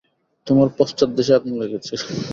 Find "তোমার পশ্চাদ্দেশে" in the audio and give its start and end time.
0.47-1.31